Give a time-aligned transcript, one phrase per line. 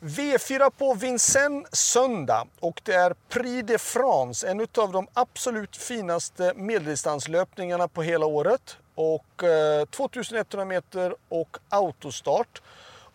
[0.00, 6.52] V4 på Vincennes söndag och det är Prix de France, en av de absolut finaste
[6.56, 8.76] medeldistanslöpningarna på hela året.
[8.94, 12.62] Och eh, 2100 meter och autostart.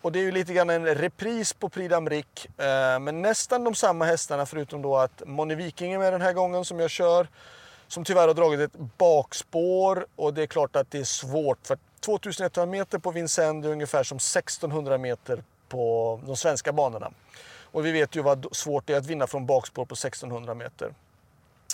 [0.00, 3.74] Och det är ju lite grann en repris på Prix d'Amérique, eh, men nästan de
[3.74, 7.28] samma hästarna förutom då att Moni Viking är med den här gången som jag kör.
[7.88, 11.78] Som tyvärr har dragit ett bakspår och det är klart att det är svårt för
[12.00, 15.42] 2100 meter på Vincennes är ungefär som 1600 meter
[15.72, 17.12] på de svenska banorna.
[17.62, 20.94] Och vi vet ju vad svårt det är att vinna från bakspår på 1600 meter.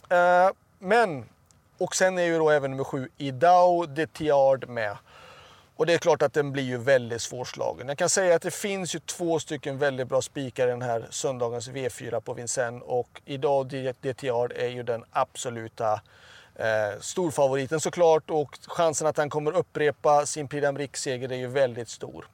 [0.08, 1.24] Eh, men,
[1.78, 4.96] och sen är ju då även nummer sju Idao de Tiard med.
[5.76, 7.88] Och det är klart att den blir ju väldigt svårslagen.
[7.88, 11.06] Jag kan säga att det finns ju två stycken väldigt bra spikar i den här
[11.10, 15.92] söndagens V4 på Vincennes och Idao de Tiard är ju den absoluta
[16.54, 21.88] eh, storfavoriten såklart och chansen att han kommer upprepa sin Prix d'Amérique-seger är ju väldigt
[21.88, 22.26] stor.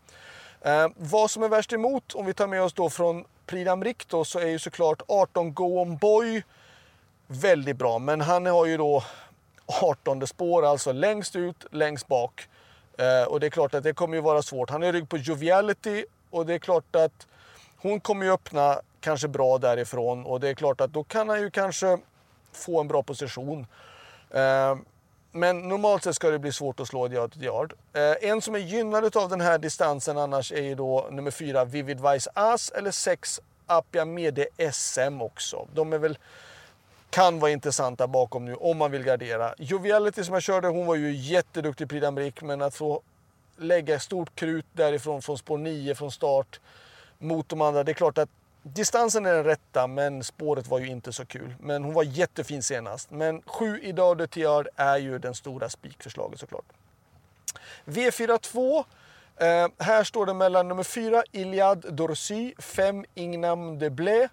[0.65, 4.07] Eh, vad som är värst emot, om vi tar med oss då från Prix d'Amérique
[4.09, 6.43] då, så är ju såklart 18 Go On Boy
[7.27, 7.99] väldigt bra.
[7.99, 9.05] Men han har ju då
[9.83, 12.49] 18 spår, alltså längst ut, längst bak.
[12.99, 14.71] Eh, och det är klart att det kommer ju vara svårt.
[14.71, 17.27] Han är rygg på Joviality och det är klart att
[17.77, 21.41] hon kommer ju öppna kanske bra därifrån och det är klart att då kan han
[21.41, 21.99] ju kanske
[22.53, 23.67] få en bra position.
[24.31, 24.77] Eh,
[25.37, 27.73] men normalt sett ska det bli svårt att slå yard till yard.
[27.93, 31.65] Eh, en som är gynnad av den här distansen annars är ju då nummer fyra
[31.65, 35.67] Vivid Vice As eller sex Appia Mede SM också.
[35.75, 36.19] De är väl
[37.11, 39.55] kan vara intressanta bakom nu om man vill gardera.
[39.59, 43.03] Joviality som jag körde, hon var ju jätteduktig Prix d'Amérique men att få
[43.57, 46.61] lägga stort krut därifrån från spår 9 från start
[47.19, 47.85] mot de andra.
[47.85, 48.31] Det är klart att
[48.67, 51.55] Distansen är den rätta, men spåret var ju inte så kul.
[51.61, 53.11] Men hon var jättefin senast.
[53.11, 56.65] Men 7 idag de Tiard är ju den stora spikförslaget såklart.
[57.85, 58.85] V42.
[59.37, 64.29] Eh, här står det mellan nummer 4 Iliad Dorsy, 5 Ingnam de Blé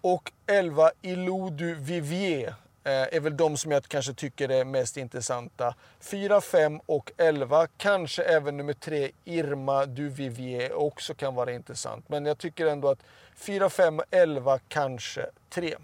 [0.00, 2.54] och 11 Ilou Vivier.
[2.84, 5.74] Eh, är väl de som jag kanske tycker är mest intressanta.
[6.00, 7.66] 4, 5 och 11.
[7.76, 12.08] Kanske även nummer 3 Irma Duvivier, också kan vara intressant.
[12.08, 12.98] Men jag tycker ändå att
[13.36, 15.76] 4, 5 11 kanske 3.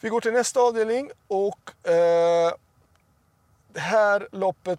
[0.00, 2.52] Vi går till nästa avdelning och eh,
[3.72, 4.78] det här loppet,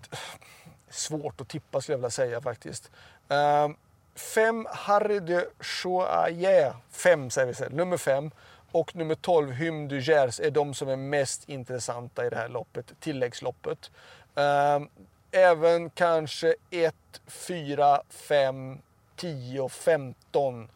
[0.90, 2.92] svårt att tippa skulle jag vilja säga faktiskt.
[3.30, 3.70] Eh,
[4.16, 8.32] fem Harry de Choyer, 5 säger vi så, nummer fem
[8.72, 12.50] och nummer 12 Hym du Gers är de som är mest intressanta i det här
[12.50, 13.92] loppet, tilläggsloppet.
[14.36, 14.88] Ehm,
[15.32, 16.96] även kanske 1,
[17.28, 18.78] 4, 5,
[19.16, 20.70] 10, 15.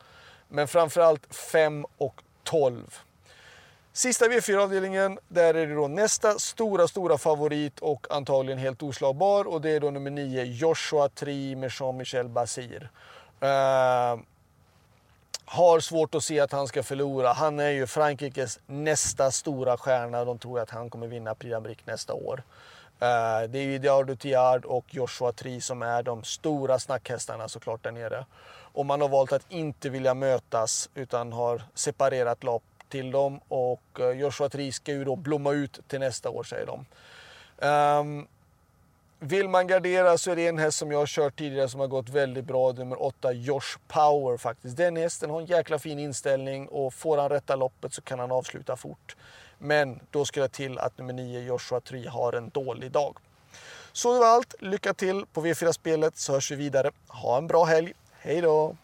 [0.48, 3.00] Men framförallt 5 och 12.
[3.96, 9.62] Sista V4-avdelningen, där är det då nästa stora, stora favorit och antagligen helt oslagbar och
[9.62, 12.90] det är då nummer 9 Joshua Tri med Jean-Michel Basir.
[13.44, 14.22] Uh,
[15.46, 17.34] har svårt att se att han ska förlora.
[17.34, 20.26] Han är ju Frankrikes nästa stora stjärna.
[20.26, 22.44] De tror att han kommer vinna Prix d'Amérique nästa år.
[23.00, 27.84] Eh, det är ju Diar Tiard och Joshua Tri som är de stora snackhästarna såklart
[27.84, 28.26] där nere.
[28.74, 34.00] Och man har valt att inte vilja mötas utan har separerat lopp till dem och
[34.00, 36.86] eh, Joshua Tri ska ju då blomma ut till nästa år säger de.
[37.68, 38.28] Um,
[39.24, 41.88] vill man gardera så är det en häst som jag har kört tidigare som har
[41.88, 42.72] gått väldigt bra.
[42.72, 44.78] Nummer 8, Josh Power faktiskt.
[44.78, 48.32] Den hästen har en jäkla fin inställning och får han rätta loppet så kan han
[48.32, 49.16] avsluta fort.
[49.58, 53.18] Men då ska jag till att nummer 9, Joshua Tree, har en dålig dag.
[53.92, 54.56] Så det var allt.
[54.60, 56.92] Lycka till på V4-spelet så hörs vi vidare.
[57.08, 57.94] Ha en bra helg.
[58.12, 58.76] Hej då!